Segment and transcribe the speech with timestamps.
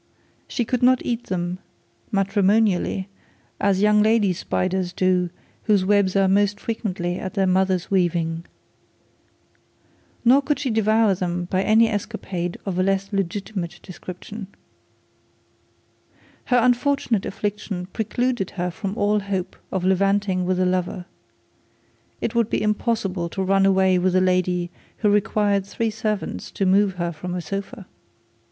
[0.47, 1.59] She could not eat them
[2.11, 3.07] matrimonially
[3.59, 5.29] as young lady flies do
[5.65, 8.43] whose webs are most frequently of their mother's weaving.
[10.25, 14.47] Nor could she devour them by any escapade of a less legitimate description.
[16.45, 21.05] Her unfortunate affliction precluded her from all hope of levanting with a lover.
[22.21, 26.65] It would be impossible to run away with a lady who required three servants to
[26.65, 27.85] move her from a sofa.